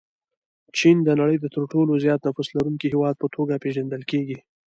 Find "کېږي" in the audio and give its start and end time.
4.11-4.37